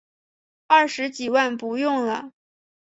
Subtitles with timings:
[0.65, 2.31] 二十几万不用了